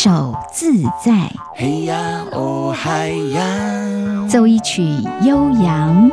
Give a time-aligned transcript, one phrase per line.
[0.00, 4.84] 首自在，嘿呀哦嗨呀，奏一曲
[5.24, 6.08] 悠扬，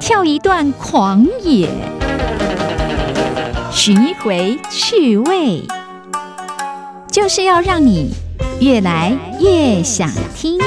[0.00, 1.68] 跳一段狂野，
[3.70, 5.62] 寻一回趣味，
[7.08, 8.12] 就是要让你
[8.60, 10.58] 越来越想听。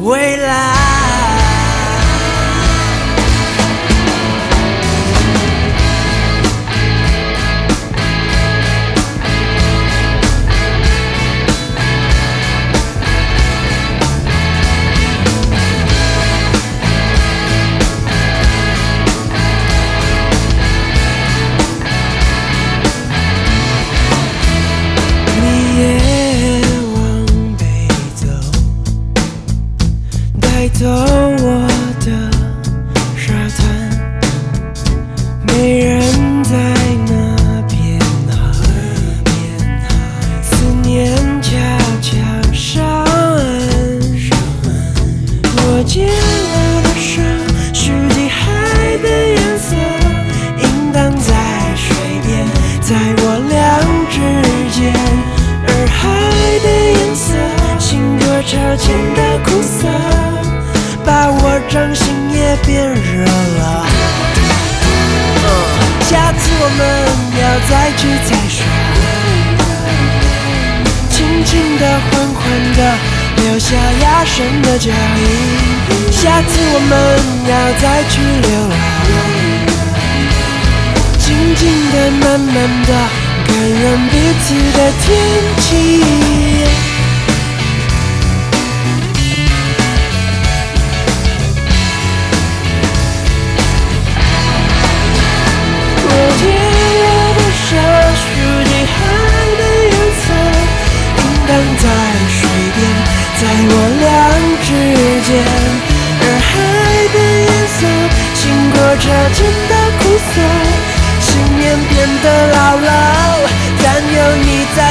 [0.00, 0.91] 未来。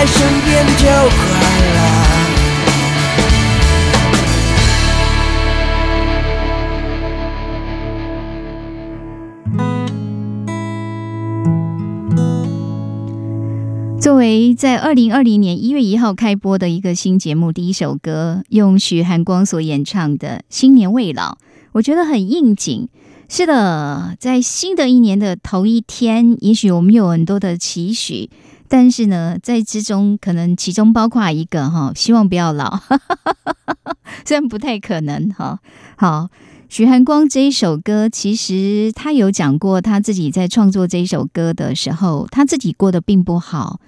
[0.02, 1.22] 在身边就快
[1.76, 1.78] 乐。
[14.00, 21.34] 作为在二零二零年一月一号开播的一个新节目，第一首歌用许寒光所演唱的《新年未老》，
[21.74, 22.90] 我觉得很应景。
[23.30, 28.30] 是的，在新的一年的头一天，也许我们有很多的期许，
[28.74, 32.80] 但是呢，在之中可能其中包括一个哈，希望不要老，
[34.24, 35.60] 虽然不太可能哈。
[35.98, 36.30] 好，
[36.70, 43.82] 许寒光这一首歌，其实他有讲过，他自己在创作这一首歌的时候，他自己过得并不好。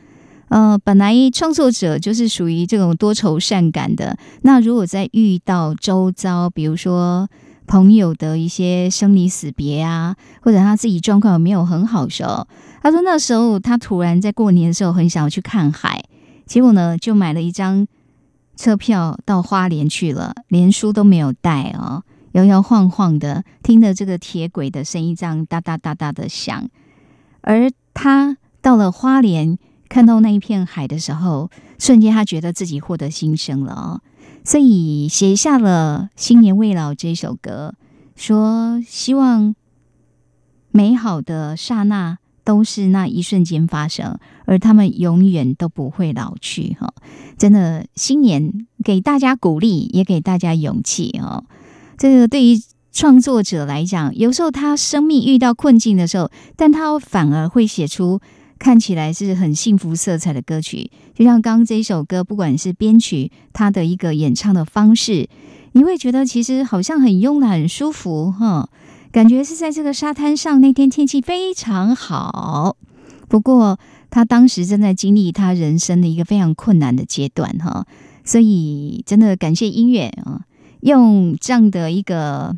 [0.50, 4.18] 呃，本来创作者就是属于这种多愁善感的。
[4.42, 7.30] 那如果在遇到周遭，比如说
[7.68, 12.48] 朋友的一些生离死别啊，或者他自己状况有没有很好的时候，
[12.82, 16.04] 他说那时候他突然在过年的时候很想要去看海，
[16.46, 17.88] 结果呢就买了一张
[18.56, 26.70] 车票到花莲去了，连书都没有带哦，摇摇晃晃的，听着这个铁轨的声音这样哒哒哒哒的响，
[27.42, 29.58] 而他到了花莲。
[29.90, 34.02] 看到那一片海的时候，瞬间他觉得自己获得新生了哦，
[34.44, 37.76] 所以写下了《新年未老》这首歌，
[38.16, 39.56] 说希望
[40.72, 46.94] 美好的刹那都是那一瞬间发生，而他们永远都不会老去哈。
[47.38, 51.46] 真的，新年给大家鼓励，也给大家勇气哦。
[51.98, 52.62] 这个对于
[52.92, 58.20] 创作者来讲，有时候他生命遇到困境的时候，但他反而会写出
[58.60, 60.92] 看起来是很幸福色彩的歌曲。
[61.16, 65.30] 就像刚刚这一首歌，不管是编曲，他的一个演唱的方式，
[65.74, 68.70] 你会觉得其实好像很慵懒、很舒服哈。
[69.12, 72.78] 感觉是在这个沙滩上，那天天气非常好。
[73.30, 73.80] 不过
[74.10, 77.86] 他当时正在经历他人生的一个非常困难的阶段哈，
[78.24, 80.42] 所以真的感谢音乐啊，
[80.82, 82.58] 用这样的一个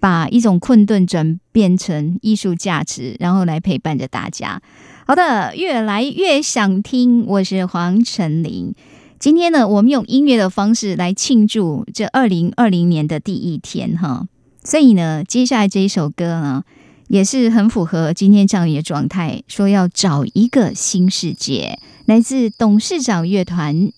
[0.00, 4.60] 把一种困顿转变成艺术价值，然后来陪伴着大家。
[5.08, 8.74] 好的，越来越想听，我是黄晨林。
[9.18, 14.26] 今天呢，我们用音乐的方式来庆祝这二零二零年的第一天哈。
[14.62, 16.62] 所以呢，接下来这一首歌呢，
[17.06, 23.90] 也是很符合今天这样一个状态，说要找一个新世界，来自董事长乐团。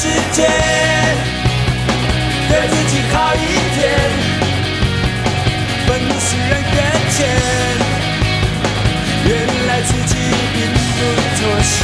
[0.00, 0.46] 世界，
[2.48, 3.36] 对自己好一
[3.74, 3.82] 点，
[5.88, 6.76] 愤怒使人变
[7.10, 7.16] 浅。
[9.26, 9.28] 原
[9.66, 10.14] 来自己
[10.54, 11.00] 并不
[11.36, 11.76] 妥协，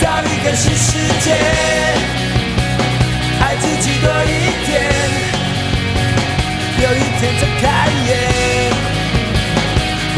[0.00, 1.26] 早已更新世界，
[3.40, 4.26] 爱自己多一
[4.66, 4.82] 点，
[6.82, 7.62] 有一天睁开
[8.08, 8.10] 眼，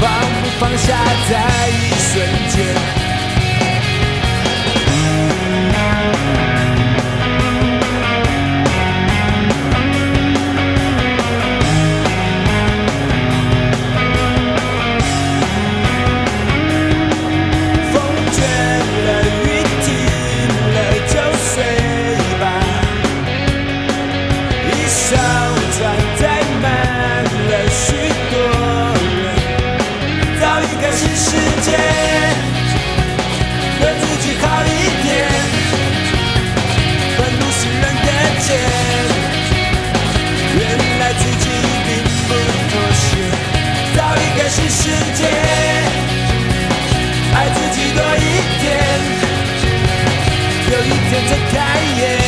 [0.00, 0.02] 放
[0.40, 0.96] 不放下
[1.30, 1.89] 在意。
[50.80, 52.19] 有一天睁开眼。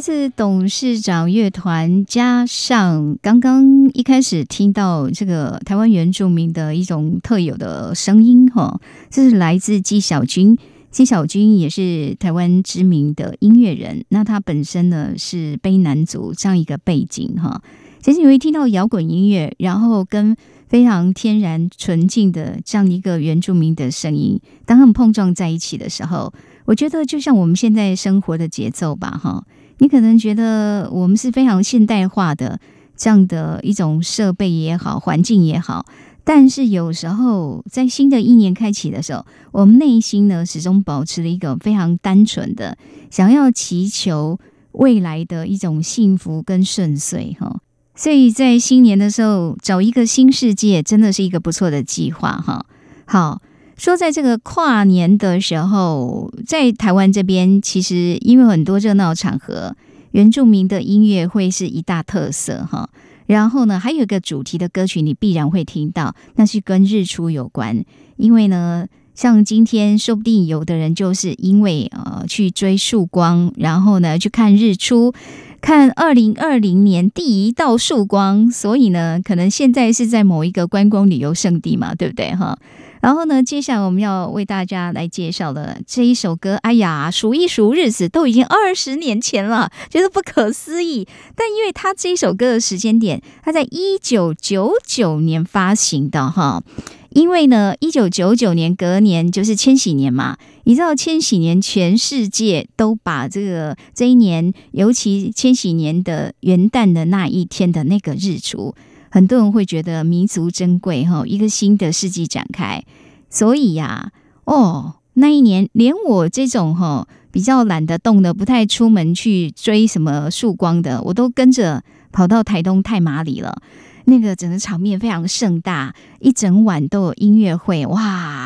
[0.00, 8.80] 来自董事长乐团，加上刚刚一开始听到这个台湾原住民的一种特有的声音，哈，
[9.10, 10.56] 这是来自纪晓君。
[10.90, 17.60] 纪晓君也是台湾知名的音乐人，那他本身呢是卑南族这样一个背景，哈。
[18.00, 20.34] 其实你会听到摇滚音乐，然后跟
[20.66, 26.32] 非常天然纯净的这样一个原住民的声音，当他们碰撞在一起的时候，
[26.64, 29.44] 我觉得就像我们现在生活的节奏吧，哈。
[29.80, 32.60] 你可能觉得我们是非常现代化的
[32.96, 35.86] 这样的一种设备也好，环境也好，
[36.22, 42.76] 但是有时候在新的一年开启的时候，我们内心呢始终保持了一个非常单纯的
[43.10, 44.38] 想要祈求
[44.72, 47.60] 未来的一种幸福跟顺遂哈。
[47.94, 52.64] 所以在新年的时候找一个新世界，真的是一个不错的计划哈。
[53.06, 53.42] 好。
[53.80, 59.74] 说，在这个跨年的时候，在台湾这边，其实因为很多热闹场合，
[60.10, 62.90] 原住民的音乐会是一大特色哈。
[63.24, 67.82] 然后呢，还有一个主题的歌曲，你必然会听到，那是跟日出有关。
[68.18, 75.14] 因为呢，像今天，说不定有的人就是因为呃去追曙光，然后呢去看日出，
[75.62, 82.58] 看二零二零年第一道曙光，所以呢，可能现在是在某一个观光旅游胜地嘛，对不对哈？
[83.00, 91.08] 然后呢，接下来我们要为大家来介绍的这一首歌，哎呀，数一数日子，都已经二十年前了，觉得不可思议。
[91.34, 96.62] 但因为它这一首歌的时间点，它在一九九九年发行的哈。
[97.10, 108.74] 因为呢，一九九九年隔年就是千禧年嘛，你知道千禧年全世界都把这个这一年，尤其千禧年的元旦的那一天的那个日出。
[109.10, 112.82] 很多人会觉得弥足珍贵哈，一个新的世纪展开，
[113.28, 114.12] 所以呀，
[114.44, 123.60] 哦，那一年连我这种哈比较懒得动的、不太出门去追什么曙光的，我都跟着跑到台东太麻里了。
[124.04, 128.39] 那个整个场面非常盛大，一整晚都有音乐会，哇！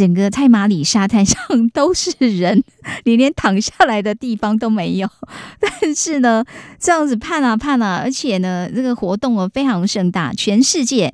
[0.00, 1.38] 整个太马里沙滩上
[1.74, 2.64] 都是人，
[3.04, 5.06] 你连躺下来的地方都没有。
[5.60, 6.42] 但是呢，
[6.78, 11.12] 这样子盼啊盼啊，而且呢，这个活动哦非常盛大，全世界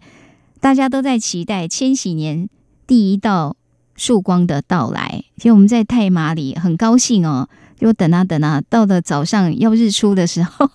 [0.61, 2.49] 大家都在期待千禧年
[2.87, 3.57] 第一道
[3.97, 5.25] 曙光的到来。
[5.37, 7.49] 其实我们在太马里很高兴哦。
[7.79, 10.71] 就等啊等啊，到了早上要日出的时候，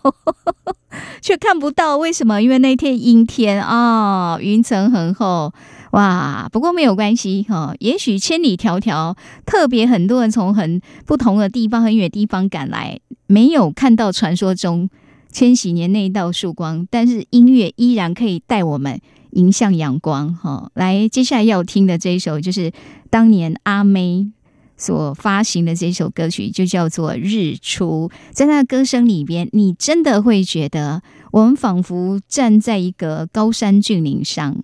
[1.20, 1.98] 却看不到。
[1.98, 2.40] 为什么？
[2.40, 5.52] 因为那天阴天啊，云层很厚，
[5.92, 6.50] 哇！
[6.52, 7.74] 不过没有关系哈。
[7.80, 14.90] 也许千里迢迢，特别很多人从很不同的地方、很远的地方赶来，没有看到传说中
[15.32, 19.00] 千禧年那一道曙光，但是音乐依然可以带我们
[19.32, 20.72] 迎向阳光哈。
[20.76, 22.72] 来，接下来要听的这一首，就是
[23.10, 24.32] 当年阿妹。
[24.78, 34.58] 所发行的这首歌曲就叫做《日出》，在她的歌声里边，你真的会觉得我们仿佛站在一个高山峻岭上。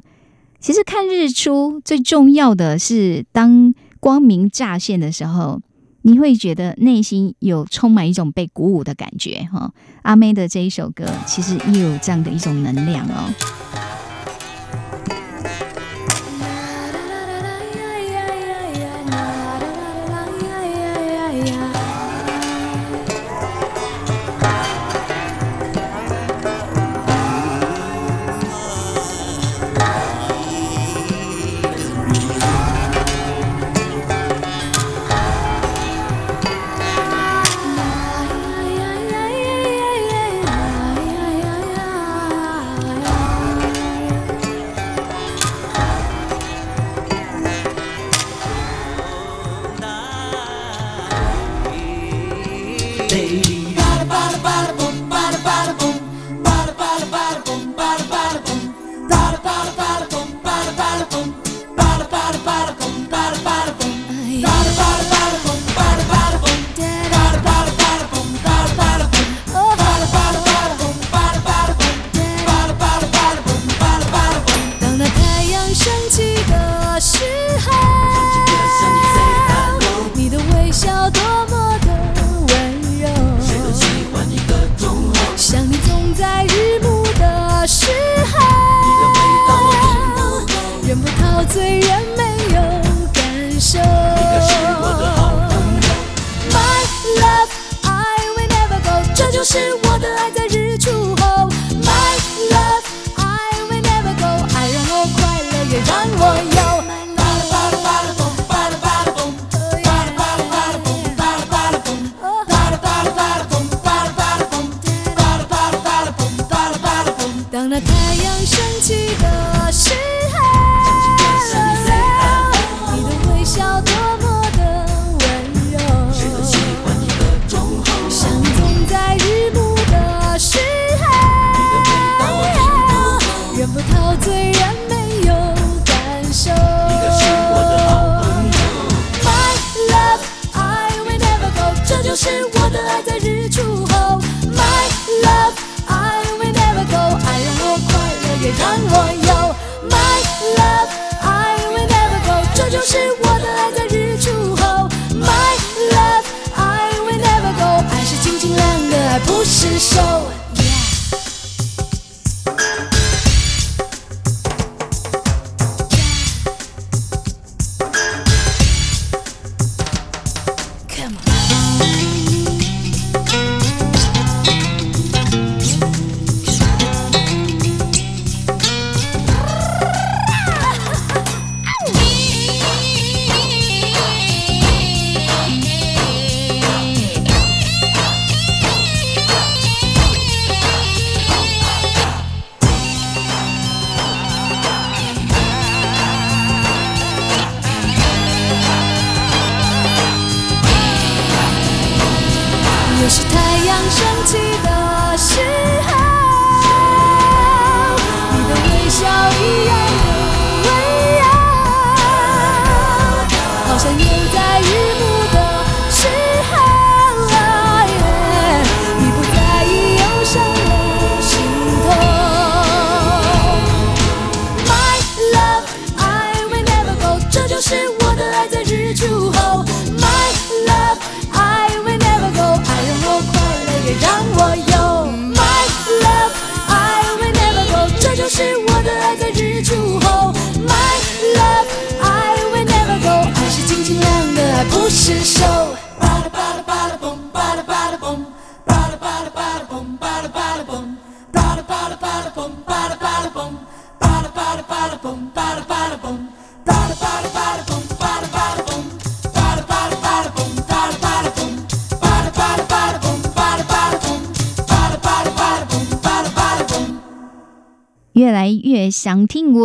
[0.60, 5.62] 其实看日出最重要的是，当光明乍现的时候，
[6.02, 9.48] 你会觉得内心有充满一种被鼓舞的感觉。
[9.52, 9.72] 哈，
[10.02, 13.34] 阿妹的这一首歌其实也有这样的一种能量哦。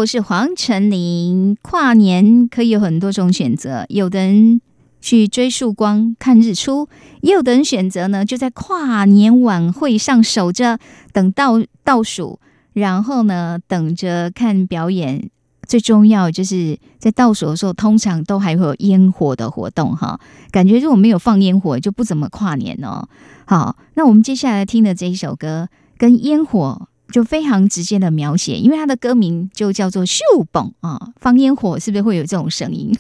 [0.03, 1.57] 我是黄成林。
[1.63, 4.61] 跨年可以有很多种选择，有的人
[5.01, 6.89] 去追曙光、看日出，
[7.21, 10.81] 也有的人选择呢就在跨年晚会上守着，
[11.13, 12.41] 等倒倒数，
[12.73, 15.31] 然后呢等着看表演。
[15.69, 20.19] 最重要就是在倒数的时候，通常都还会有烟火的活动哈。
[20.51, 23.09] 感觉如果没有放烟火，就不怎么跨年哦。
[23.47, 32.91] 好，那我们接下来听的这一首歌跟烟火就非常直接的描写，因为它的歌名就叫做“秀蹦”啊，放烟火是不是会有这种声音？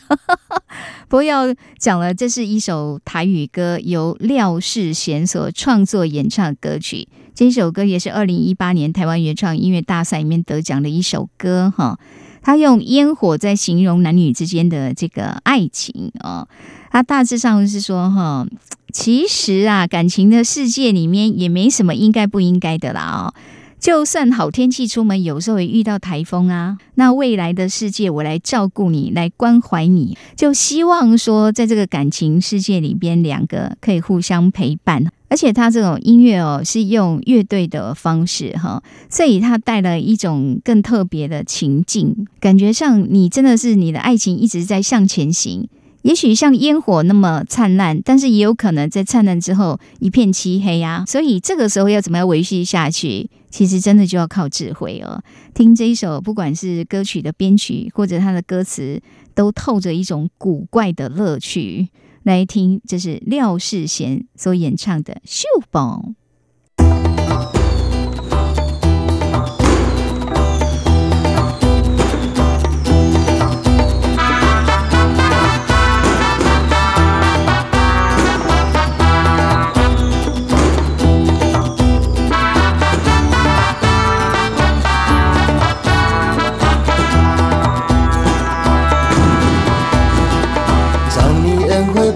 [1.08, 1.44] 不过要
[1.78, 7.08] 讲了，这是一首台语歌，由廖世贤所创作演唱歌曲。
[7.34, 11.98] 这首歌也是二零一八年台湾原创音乐大赛里面得奖的一首歌哈。
[12.42, 16.46] 他用烟火在形容男女之间的这个爱情哦，
[16.90, 18.46] 他大致上是说哈，
[18.92, 23.34] 其实啊，感情的世界里面也没什么应该不应该的啦哦。
[23.82, 26.78] 就算好天气出门，有时候也遇到台风啊。
[26.94, 35.04] 那未来的世界，我来照顾你，来关怀你，就希望说，在这个感情世界里边，两个可以互相陪伴。
[35.28, 45.66] 而且他这种音乐哦，是用乐队的方式哈，所以它带了一种更特别的情境，感觉上你真的是你的爱情一直在向前行。
[46.02, 55.22] 也许像烟火那么灿烂，但是也有可能在灿烂之后一片漆黑呀、所以这个时候要怎么样维系下去，其实真的就要靠智慧哦。
[55.54, 59.00] 听这一首，不管是歌曲的编曲或者它的歌词，
[59.34, 61.90] 都透着一种古怪的乐趣。
[62.24, 66.14] 来听，这是廖世贤所演唱的《秀宝》。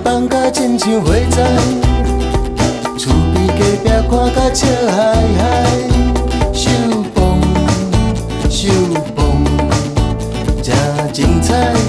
[0.02, 1.42] 放甲亲像火灾，
[2.98, 4.96] 厝边隔壁看甲笑嗨
[5.38, 5.42] 嗨，
[6.52, 6.70] 秀
[7.14, 7.40] 蹦
[8.50, 8.68] 秀
[9.14, 9.44] 蹦，
[10.62, 10.74] 真
[11.12, 11.85] 精彩。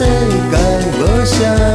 [0.00, 0.56] 的世界
[1.02, 1.69] 无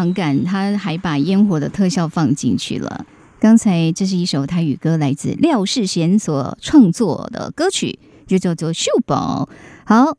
[0.00, 0.44] 场感？
[0.44, 3.04] 他还把烟火的特效放进去了。
[3.38, 9.48] 刚才这是一首台语歌，来自廖世贤所创作的歌曲，就叫做《秀宝》。
[9.84, 10.16] 好，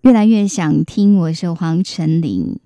[0.00, 2.58] 越来越想听，我是黄晨林。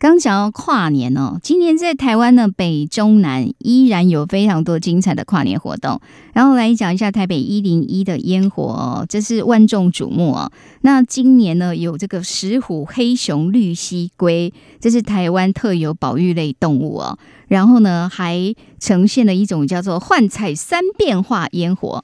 [0.00, 6.00] 刚讲到跨年哦，今年在台湾呢，北中南依然有非常多精彩的跨年活动。
[6.32, 10.50] 然后来讲一下台北一零一的烟火哦，这是万众瞩目哦。
[10.80, 17.18] 那今年呢，有这个石虎、黑熊、绿蜥龟，这是台湾特有保育类动物哦。
[17.48, 22.02] 然后呢，还呈现了一种叫做幻彩三变化烟火。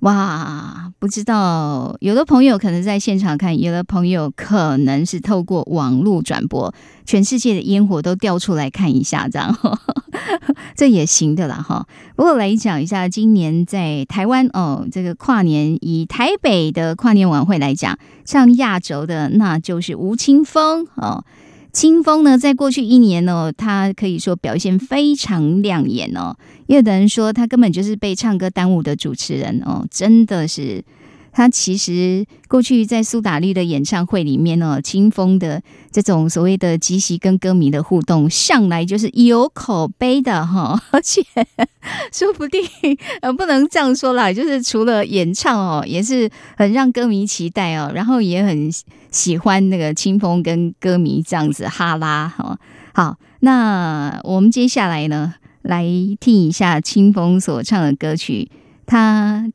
[0.00, 6.72] 哇，不知道有的朋友可能在现场看，有的朋友可能是透过网络转播，
[7.04, 9.52] 全世界的烟火都调出来看一下，这样
[10.76, 11.84] 这也行的啦哈。
[12.14, 21.24] 不过来讲一下，今年在台湾哦，这个跨年以台北的跨年晚会来讲，唱压轴的那就是吴青峰哦。
[21.72, 26.36] 清风呢，在过去一年呢，他可以说表现非常亮眼哦。
[26.66, 30.84] 也有的人说他根本就是被唱歌耽误的主持人哦，真的是。
[31.30, 41.22] 他其实过去在苏打绿的演唱会里面呢，清风的这种所谓的即席跟歌迷的互动，向来就是有口碑的哈， 而且
[42.12, 42.60] 说不定
[43.20, 48.68] 呃不能这样说啦，就是除了演唱哦，也是很让歌迷期待哦，然后也很
[49.10, 52.58] 喜欢那个清风跟歌迷这样子哈拉哈。
[52.94, 55.84] 好，那我们接下来呢，来
[56.20, 58.50] 听一下清风所唱的歌曲，
[58.86, 59.50] 他。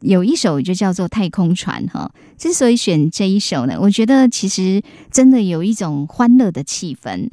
[0.00, 7.30] 有一首就叫做《太空船》哈，之所以选这一首呢，我觉得其实真的有一种欢乐的气氛。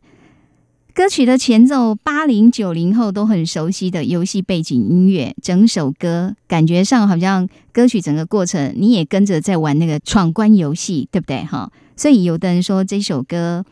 [0.93, 11.71] 歌曲的前奏，八零九零后都很熟悉的游戏背景音乐，整首歌感觉上好像歌曲整个过程你也跟着在玩那个闯关游戏，对不对哈？
[11.95, 13.65] 所以有的人说这首歌。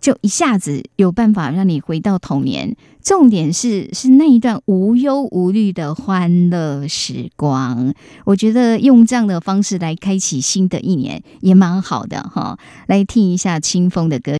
[0.00, 7.92] 就一下子有办法让你回到童年，重点是是那一段无忧无虑的欢乐时光。
[8.24, 12.58] 我觉得用这样的方式来开启新的一年也蛮好的哈。
[12.86, 14.32] 来听一下清风的歌。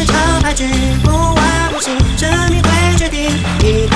[0.00, 0.64] 这场牌局，
[1.04, 3.89] 不玩不行，生命会决定。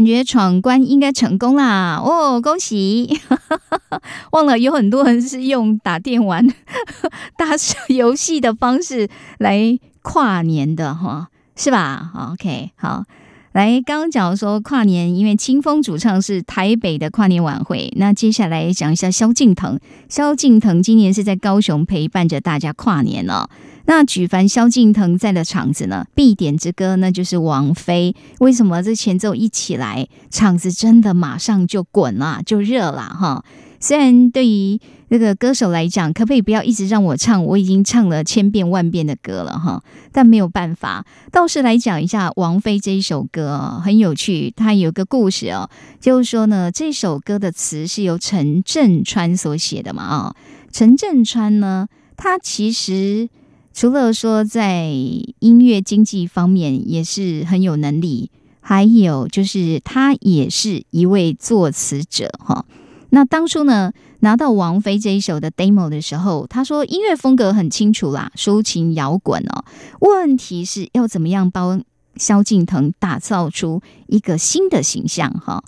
[0.00, 2.00] 感觉闯关应该成功啦！
[2.02, 3.20] 哦，恭喜！
[4.32, 6.42] 忘了有很多人是用打电玩、
[7.36, 7.48] 打
[7.88, 13.04] 游戏的方式来跨年的哈，是吧？OK，好。
[13.52, 19.80] 来，刚刚讲说跨年，因为清风主唱是台北的跨年晚会，那接下来讲一下萧敬腾。
[20.08, 23.48] 萧敬腾今年是在高雄陪伴着大家跨年哦。
[23.86, 28.14] 那举凡萧敬腾在的场子呢，必点之歌那就是王菲。
[28.38, 33.44] 为什么这前奏一起来，场子真的马上就滚了，就热了哈？
[33.80, 37.42] 虽然对于那个歌手来讲，可不可以不要一直让我唱？
[37.44, 41.04] 我已经唱了千遍万遍的歌了哈，但没有办法。
[41.32, 44.52] 倒是来讲一下王菲这一首歌，很有趣。
[44.54, 50.36] 它有个故事哦，就是说呢，这首歌的词是由陈振川所写的嘛啊、
[50.70, 53.28] 陈振川呢，他其实
[53.72, 54.90] 除了说在
[55.38, 62.66] 音乐经济方面也是很有能力，还有就是他也是一位作词者哈。
[63.10, 69.64] 那当初呢，拿到王菲这一首的 demo 的时候，他说音乐风格很清楚啦，抒情摇滚哦。
[70.00, 71.82] 问题是要怎么样帮
[72.16, 75.62] 萧敬腾打造出一个新的形象哈？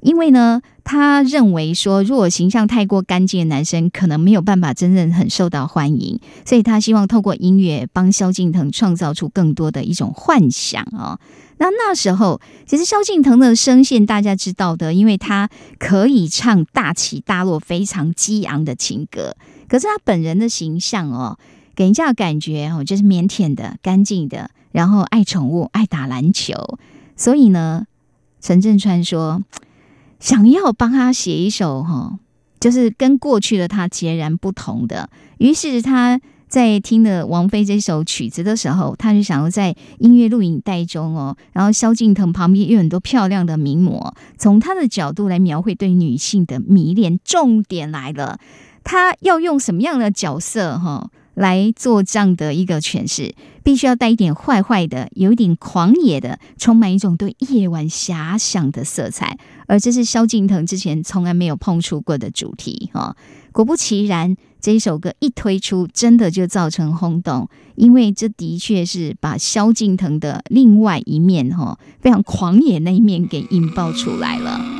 [0.00, 11.18] 因为呢，他认为说，如果形象太过干净的男生，可能没有办法真正很受到欢迎，所以他希望透过音乐帮萧敬腾创造出更多的一种幻想哦。
[11.58, 19.36] 那那时候，其实萧敬腾的声线大家知道的，因为他可以唱大起大落、非常激昂的情歌。
[19.68, 21.38] 可是他本人的形象哦，
[21.74, 26.78] 给人家感觉哦，就是腼腆的、干净的，然后爱宠物、爱打篮球。
[27.16, 27.84] 所以呢，
[28.40, 29.42] 陈振川说，
[30.20, 32.18] 想要帮他写一首哈，
[32.60, 35.10] 就是跟过去的他截然不同的。
[35.38, 47.20] 于是他在听了王菲这首曲子的时候，他就想要在音乐录影带中哦，然后萧敬腾旁边有很多漂亮的名模，从他的角度来描绘对女性的迷恋。
[47.22, 48.38] 重点来了，
[48.82, 51.10] 他要用什么样的角色哈？
[51.34, 53.32] 来做这样的一个诠释，
[53.62, 59.38] 必须要带一点坏坏的，有一点狂野的，充满一种对夜晚遐想的色彩。
[59.68, 63.16] 而这是萧敬腾之前从来没有碰触过的主题哈、
[63.52, 74.77] 果不其然，这一首歌一推出，真的就造成轰动，因为这的确是把萧敬腾的另外一面哈、非常狂野那一面给引爆出来了。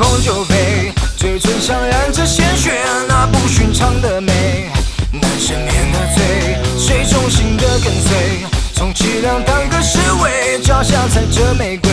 [0.00, 2.72] 的红酒杯，嘴唇上染着鲜血，
[3.06, 4.70] 那不寻常的美。
[5.12, 11.90] 难赦免的罪，谁忠心的跟随，充其量当个侍卫，脚下踩着玫瑰，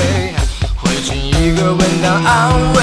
[0.78, 2.82] 回敬一个吻当安慰。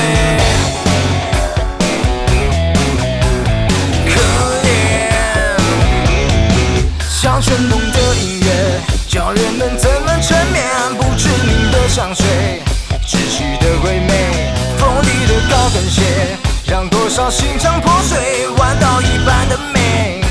[4.07, 4.21] 可
[4.63, 4.69] 怜。
[7.09, 10.63] 像旋风的音乐，叫人们怎么沉眠？
[10.99, 12.24] 不知名的香水，
[16.67, 20.24] 让多少心肠破碎，弯刀一般的美，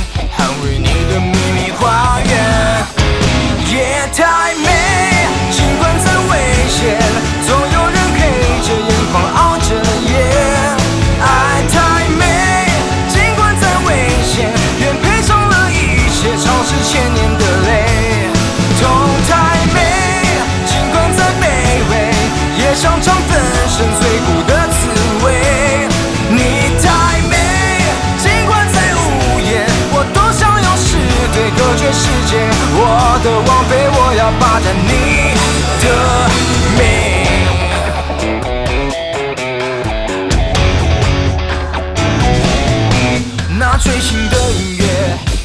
[43.94, 44.86] 最新的音乐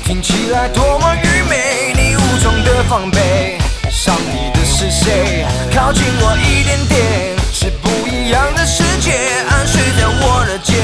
[0.06, 3.58] 听起来多么愚昧，你武装的防备，
[3.90, 5.44] 伤你的是谁？
[5.74, 9.12] 靠近我一点点，是不一样的世界，
[9.50, 10.80] 安睡在我的肩，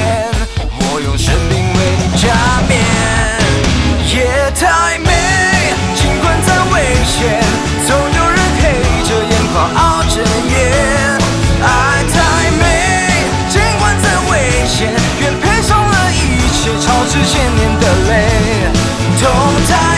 [0.77, 2.29] 我用生命为你加
[2.69, 2.77] 冕。
[4.13, 5.09] 夜太美，
[5.95, 7.41] 尽管再危险，
[7.87, 8.61] 总有人黑
[9.09, 10.53] 着眼眶熬着夜。
[11.65, 11.65] 爱
[12.13, 12.15] 太
[12.61, 12.63] 美，
[13.49, 15.24] 尽管再危险，愿
[17.07, 18.11] 是，千年的泪。
[19.19, 19.31] 痛
[19.67, 19.94] 在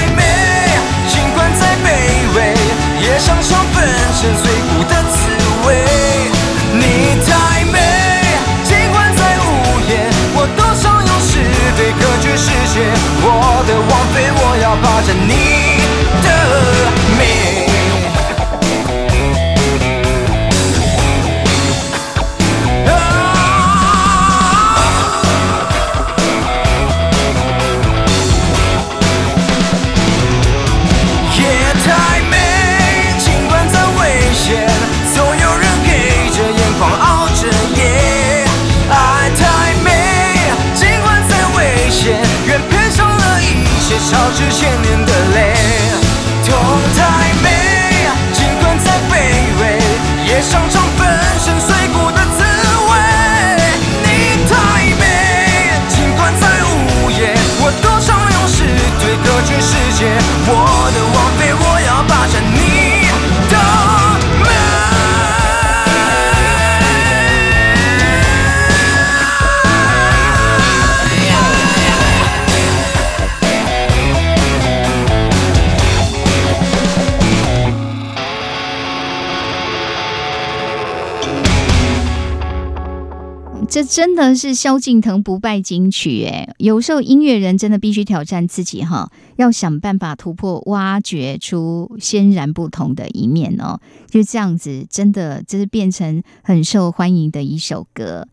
[83.97, 86.53] 真的是萧敬腾不败金曲哎！
[86.59, 93.79] 有时候音乐人真的必须挑战自己哈，要想办法突破，挖掘出鲜然不同的一面哦。
[94.07, 98.27] 就这样子，真的就是变成很受欢迎的一首歌。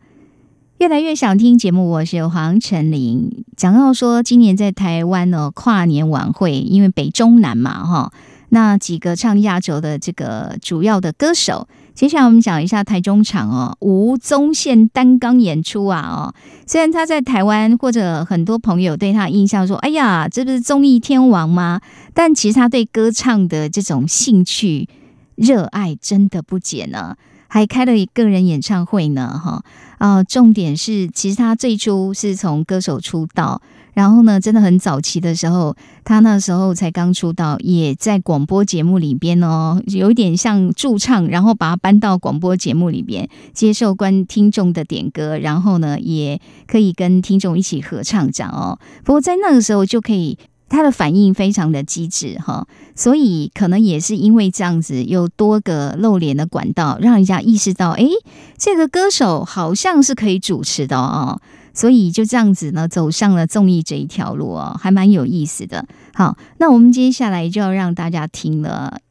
[0.77, 3.43] 越来越想听节目，我是黄晨林。
[3.57, 8.13] 讲到说，今年在台湾呢跨年晚会，因为北中南嘛哈，
[8.49, 11.67] 那几个唱亚洲的这个主要的歌手。
[11.93, 16.33] 接下来我们讲一下台中场哦，吴宗宪单纲演出啊哦，
[16.67, 21.79] 虽然他在台湾或者很多朋友对他印象说，哎呀，这不是综艺天王吗？
[22.13, 24.89] 但其实他对歌唱的这种兴趣、
[25.35, 27.15] 热爱真的不减呢，
[27.47, 29.63] 还开了一个人演唱会呢哈。
[29.97, 33.61] 啊、重点是，其实他最初是从歌手出道，
[33.95, 48.77] 然后呢，真的很早期的时候，他那时候才刚出道，也在广播节目里边哦，有一点像驻唱，然后把它搬到广播节目里边，接受观听众的点歌，然后呢，也可以跟听众一起合唱这样哦。
[49.03, 50.37] 不过在那个时候就可以。
[50.67, 58.09] 他的反应非常的机智哈，所以可能也是因为这样子，有多个露脸的管道，让人家意识到，诶，
[58.57, 61.39] 这个歌手好像是可以主持的哦。
[61.75, 65.85] 所以就这样子呢，走上了综艺这一条路哦，还蛮有意思的。
[66.13, 69.01] 好，那我们接下来就要让大家听了，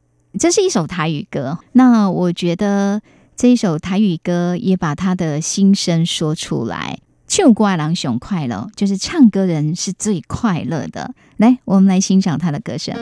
[0.41, 1.59] 这是一首台语歌。
[1.73, 3.03] 那我觉得
[3.37, 6.99] 这一首台语歌也把他的心声说出来。
[7.27, 11.15] 唱歌的人熊快乐，就是唱歌人是最快乐的。
[11.39, 12.95] 来，我们来欣赏他的歌声。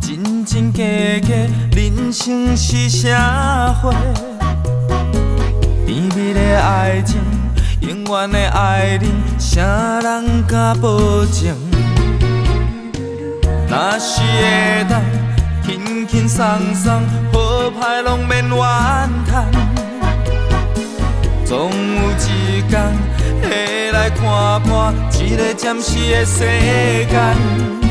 [0.00, 0.82] 真真假
[1.20, 1.34] 假，
[1.76, 3.08] 人生是社
[3.80, 3.92] 会。
[5.86, 7.20] 甜蜜的爱情，
[7.80, 9.04] 永远的爱人，
[9.38, 9.62] 啥
[10.00, 11.54] 人敢保证？
[13.68, 15.00] 若是会当
[15.64, 16.44] 轻轻松
[16.74, 16.92] 松，
[17.32, 18.58] 好歹拢免怨
[19.26, 19.46] 叹。
[21.44, 22.80] 总有一天
[23.42, 26.44] 会来看破这个暂时的世
[27.06, 27.85] 间。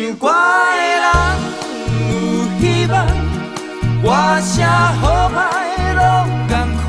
[0.00, 0.32] 唱歌的
[0.96, 1.06] 人
[2.08, 2.10] 有
[2.58, 3.04] 希望，
[4.02, 4.06] 歌
[4.40, 4.64] 声
[4.98, 5.38] 好歹
[5.94, 6.00] 拢
[6.48, 6.50] 同
[6.86, 6.88] 款，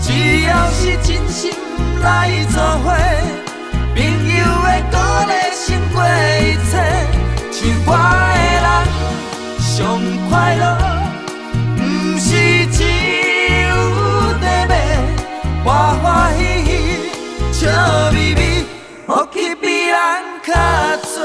[0.00, 1.52] 只要是真心
[2.02, 2.90] 来做伙，
[3.94, 4.96] 朋友的鼓
[5.28, 6.02] 励胜过
[6.40, 6.72] 一切。
[7.52, 7.88] 唱歌
[8.34, 8.66] 的人
[9.60, 9.70] 上
[10.28, 10.62] 快乐，
[11.76, 11.78] 不
[12.18, 12.26] 是
[12.72, 12.78] 只
[13.68, 13.70] 有
[14.40, 14.74] 在马，
[15.64, 15.68] 欢
[16.00, 16.04] 欢
[16.36, 16.40] 喜
[17.52, 18.66] 喜，笑眯眯，
[19.06, 19.94] 福气比人
[20.50, 20.56] 较
[20.96, 21.20] 多。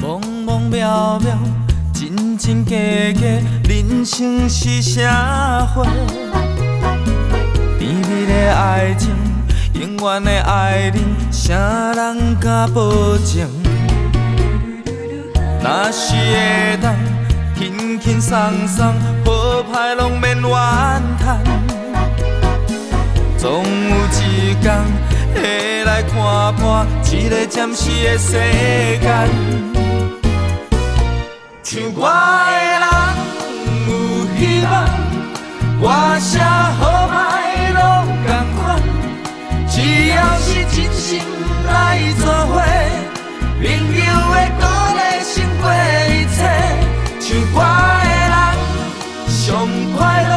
[0.00, 1.26] 梦梦渺渺，
[1.92, 2.76] 真真假
[3.12, 3.26] 假，
[3.68, 5.00] 人生是社
[5.74, 5.86] 会。
[7.78, 9.07] 甜蜜的爱情，
[10.08, 10.94] 永远的爱人，
[11.30, 11.54] 啥
[11.92, 12.80] 人敢保
[13.18, 13.46] 证？
[15.60, 16.94] 若是会当
[17.54, 18.86] 轻轻松松，
[19.26, 20.50] 好歹拢免怨
[21.18, 21.44] 叹。
[23.36, 24.82] 总有一天
[25.34, 28.32] 会来看破这个暂时的世
[29.02, 29.28] 间。
[31.62, 32.50] 唱歌的
[32.80, 32.88] 人
[33.86, 33.90] 有
[34.38, 34.72] 希望，
[35.82, 36.40] 歌声
[39.88, 41.18] 只要是真心
[41.66, 41.72] 来
[42.20, 42.60] 做伙，
[43.58, 44.62] 朋友的鼓
[44.98, 45.64] 励胜过
[46.10, 46.38] 一切。
[47.18, 47.56] 唱歌
[48.04, 48.36] 的人
[49.28, 49.40] 上
[49.96, 50.32] 快乐，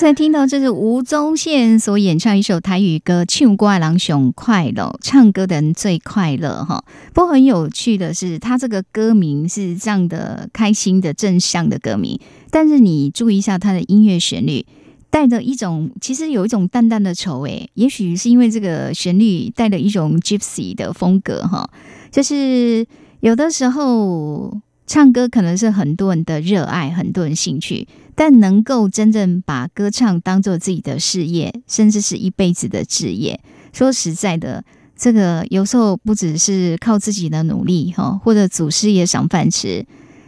[0.00, 6.82] 才听到这是吴宗宪所演唱一首台语歌《唱歌的人上快乐》，唱歌的人最快乐哈。
[7.12, 12.18] 不过很有趣的是，他这个歌名是这样的开心的正向的歌名，
[12.50, 14.64] 但是你注意一下他的音乐旋律，
[15.10, 21.68] 带着一种其实有一种淡淡的愁诶，也许是因为这个旋律带着一种 gypsy 的风格哈，
[22.10, 22.86] 就是
[23.20, 24.62] 有的时候。
[24.86, 27.86] 唱歌可能是很多人的热爱，很多人兴趣，
[28.20, 33.40] 但能够真正把歌唱当做自己的事业，甚至是一辈子的职业，
[33.72, 34.62] 说实在的，
[34.94, 39.86] 这个有时候不只是靠自己的努力哈，或者祖师爷赏饭吃，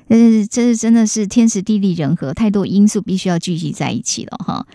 [0.08, 4.66] 但是这是真的是天时地利人和，太多因素必须要聚集在一起了哈。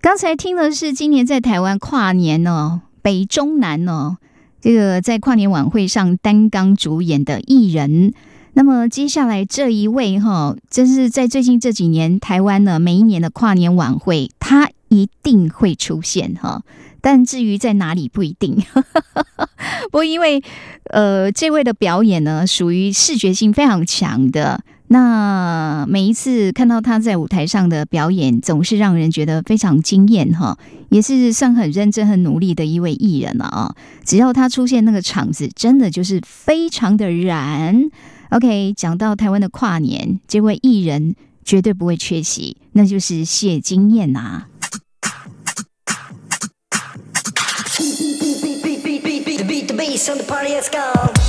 [0.00, 4.16] 刚才听的是今年在台湾跨年哦，北中南哦。
[4.62, 8.14] 这个在跨年晚会上担纲主演的艺人，
[8.60, 16.62] 那么接下来这一位哈，真是在最近这几年台湾呢，每一年的跨年晚会，他一定会出现哈。
[17.00, 18.62] 但至于在哪里不一定。
[19.90, 20.42] 不过因为
[20.90, 24.62] 呃，这位的表演呢，属于视觉性非常强的。
[24.88, 30.58] 那每一次看到他在舞台上的表演，总是让人觉得非常惊艳哈，
[30.90, 33.74] 也是算很认真、很努力的一位艺人了啊！
[34.04, 37.88] 只要他出现，那个场子真的就是非常的燃。
[38.30, 44.44] OK，讲到台湾的跨年，这位艺人绝对不会缺席，那就是谢金燕呐、
[49.02, 51.19] beat, beat, the beat, the bass on the party, let's go.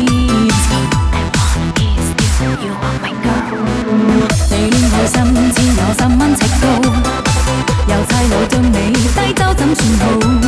[2.61, 3.59] You my girl
[4.49, 5.17] 你恋爱心
[5.53, 6.65] 只有三蚊尺高，
[7.87, 8.75] 有差佬将你
[9.15, 10.38] 带走怎算好？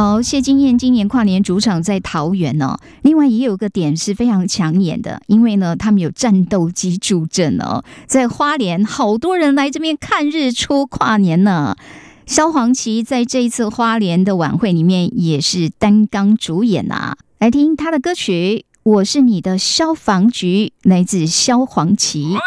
[0.00, 2.78] 好，谢金燕今年跨年主场在桃园哦。
[3.02, 11.76] 另外也有个点是非常抢眼的，因为呢，他们有战斗机助阵哦，在花莲好多人来这边看日出跨年呢。
[12.24, 22.38] 萧煌奇在这一次花莲的晚会里面也是担纲主演呐、来听他的歌曲《我是你的消防局》，来自萧煌奇。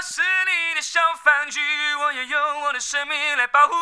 [1.24, 1.61] 放弃，
[1.95, 3.74] 我要用我的生命来保护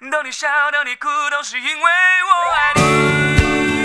[0.00, 0.10] 你。
[0.10, 3.79] 当你笑，当你哭，都是因为我爱你。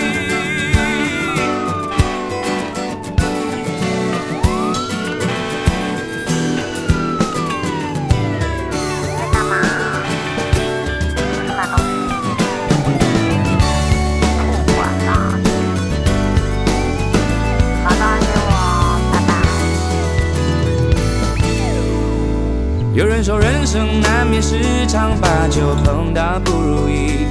[22.96, 27.26] 有人说人生难免时常把酒碰到不如意，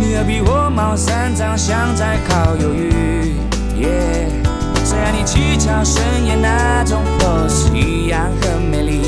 [0.00, 3.34] 你何必火冒三丈，想再靠犹豫
[3.76, 4.30] ？Yeah，
[4.86, 9.02] 虽然你技巧深艳那种 pose 一样很美丽，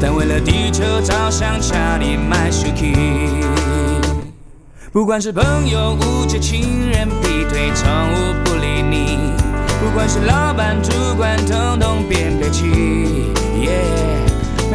[0.00, 3.44] 但为了地球着想，差点买 s h u k i
[4.90, 9.18] 不管是朋友误解、情人劈腿、宠物不理你，
[9.84, 12.64] 不管是老板、主管，统统变废弃。
[13.60, 14.05] Yeah，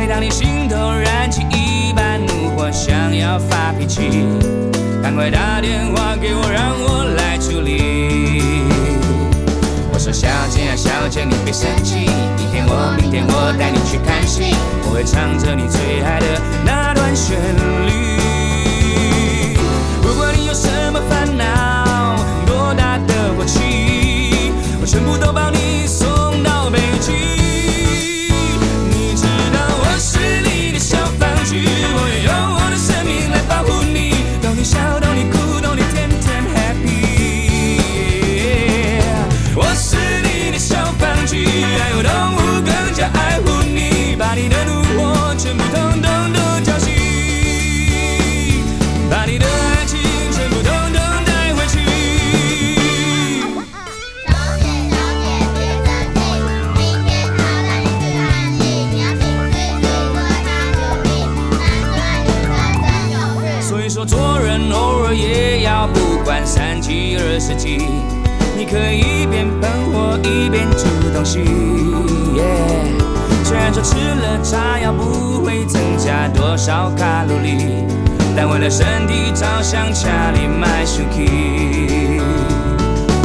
[0.02, 4.26] 每当你心头燃起一把怒火，想要发脾气，
[5.04, 8.41] 赶快打电话给我，让我来处理。
[9.93, 16.26] 我说小姐啊，小姐你别生气，明天我明天我带你去看戏，我会唱着你最爱的
[16.66, 17.38] 那段旋
[17.86, 18.18] 律。
[20.02, 22.16] 不管你有什么烦恼，
[22.47, 25.86] 多大的火气，我全部都帮你
[68.72, 71.43] 可以一边喷火一边煮东西。
[73.43, 77.84] 虽然说吃了炸药不会增加多少卡路里，
[78.34, 82.22] 但为了身体着想，家里买 s h u k i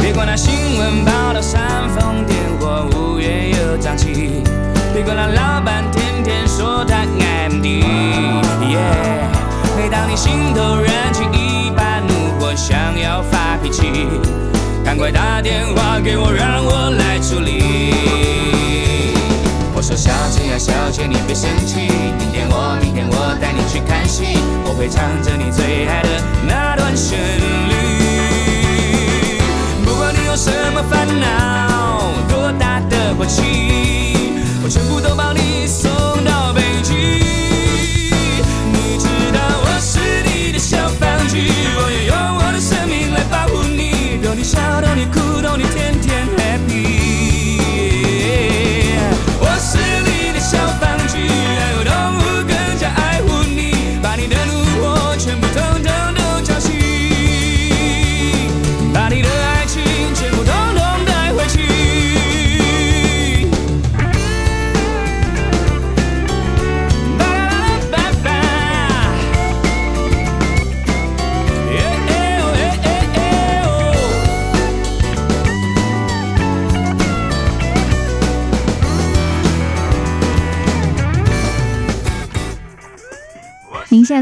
[0.01, 1.61] 别管那新闻报道煽
[1.95, 4.43] 风点火，五月又涨起。
[4.93, 7.85] 别管那老板天天说他爱 MD。
[9.77, 14.07] 每当你心头燃起一把怒火，想要发脾气，
[14.87, 17.93] 赶快打电话给我，让我来处理。
[19.75, 21.75] 我说小姐呀，小姐你别生气，
[22.17, 24.23] 明天我明天我带你去看戏，
[24.63, 27.96] 我会唱着你最爱的那段旋律。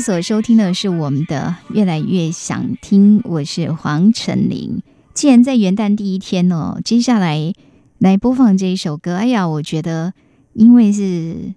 [0.05, 4.83] 所收听的是我们的越来越想听我是黄晨林
[5.15, 7.55] 既然在元旦第一天哦接下来
[7.97, 10.13] 来播放这一首歌哎呀我觉得
[10.53, 11.55] 因为是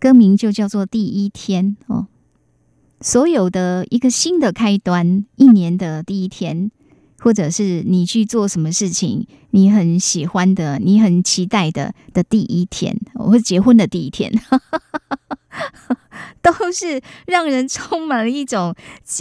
[0.00, 2.08] 歌名就叫做第一天哦。
[3.00, 6.72] 所有的一个新的开端一年的第一天
[7.20, 14.32] 或者是你去做什么事情你很喜欢的你很期待的的第一天我会结婚的第一天。
[16.42, 18.74] 都是让人充满了一种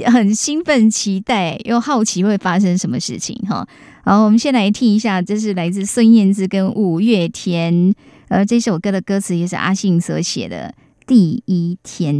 [0.06, 3.68] 很兴奋期待又好奇会发生什么事情哈。
[4.06, 7.94] 好我们先来听一下这是来自孙燕姿跟五月天
[8.28, 10.74] 而这首歌的歌词也是阿信所写的
[11.06, 12.18] 第一天。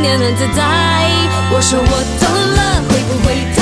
[0.00, 0.62] 念念自在。
[1.50, 1.86] 我说我
[2.20, 3.57] 懂了会不会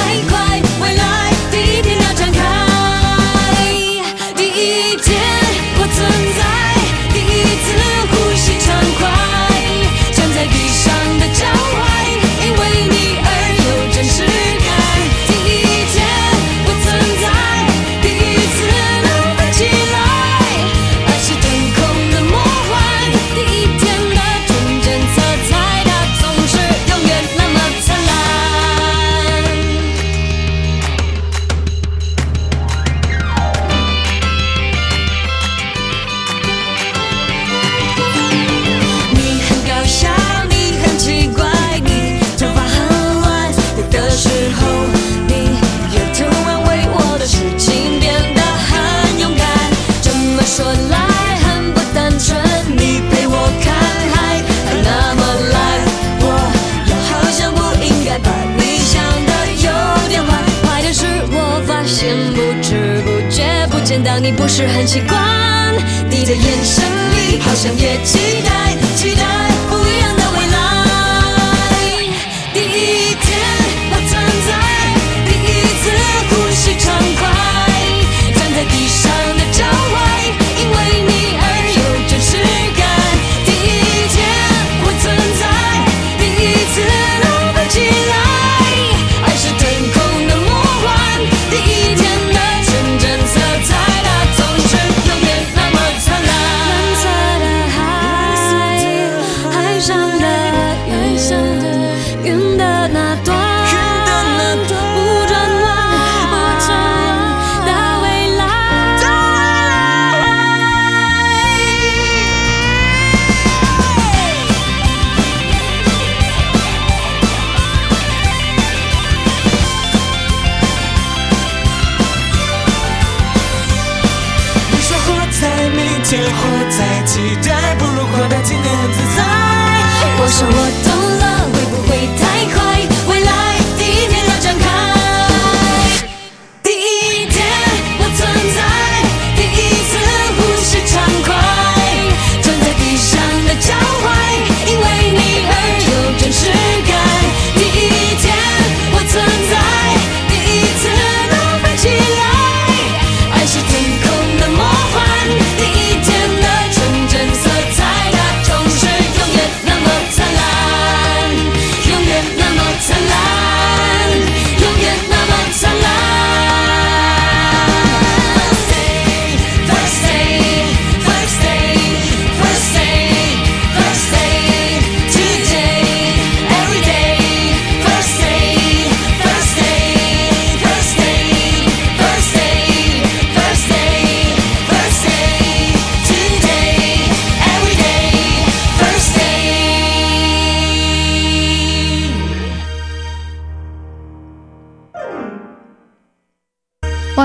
[64.87, 65.16] de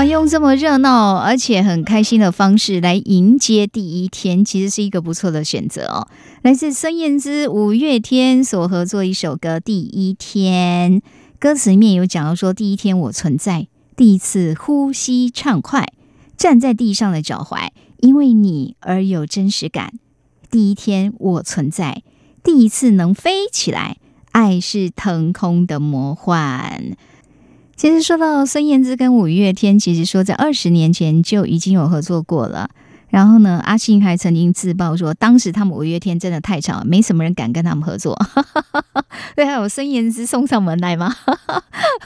[0.04, 6.08] 用这么热闹而且很开心的方式来迎接第一天，其实是一个不错的选择哦。
[6.42, 11.00] 来自孙燕姿、五月天所合作一首歌《第一天》，
[11.38, 15.92] 歌词里面有讲到说：“第一天我存在，第一次呼吸畅快，
[16.36, 17.68] 站在地上的脚踝，
[18.00, 19.92] 因为你而有真实感。
[20.50, 22.02] 第一天我存在，
[22.42, 23.98] 第一次能飞起来，
[24.32, 26.96] 爱是腾空的魔幻。”
[27.82, 32.70] 其实说到孙燕姿跟五月天，其实说在二十年前就已经有合作过了。
[33.08, 38.16] 然后呢，阿信还曾经自曝说，当时他们五月天真的太吵，没什么人敢跟他们合作。
[39.34, 41.12] 对，还有孙燕姿送上门来吗？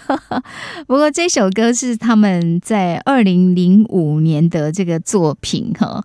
[0.89, 6.03] 不过这首歌是他们在二零零五年的这个作品哈。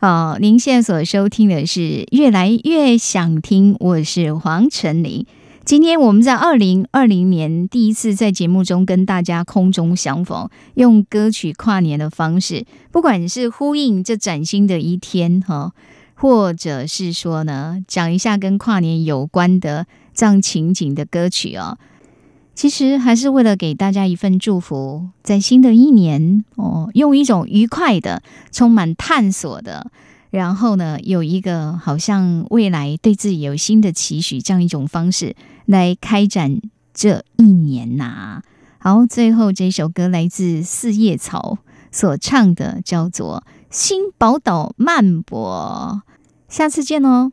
[0.00, 5.24] 啊，您现在所收听的是《越来越想听》，我是黄晨林。
[5.64, 15.72] 今天我们在二零二零年第一次在节目中跟大家空中相逢，用歌曲跨年的方式，不管是呼应这崭新的一天哈，
[16.16, 21.78] 或者是说呢，讲一下跟跨年有关的这样情景的歌曲哦，
[22.54, 29.90] 其实还是为了给大家一份祝福，在新的一年哦，用一种愉快的、充满探索的。
[30.34, 36.60] 然后呢，有一个好像未来对自己有新的期许，这样一种方式来开展
[36.92, 38.42] 这一年呐、
[38.78, 41.58] 好，最后这首歌来自四叶草
[41.92, 46.02] 所唱的，叫做《新宝岛漫博》。
[46.48, 47.30] 下次见哦。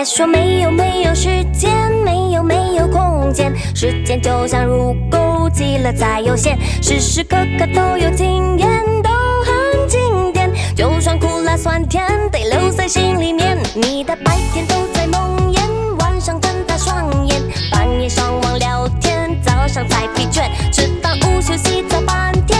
[0.00, 8.66] 别说没有没有时间，没有没有空间，时间就像如钩，记了才有限，时时刻刻都有经验，
[9.02, 9.10] 都
[9.44, 10.50] 很经典。
[10.74, 13.58] 就算苦辣酸甜，得留在心里面。
[13.74, 15.60] 你的白天都在梦魇，
[15.98, 17.38] 晚上睁大双眼，
[17.70, 22.58] 半夜上网聊天，早上才疲倦，吃饭午休洗澡半天，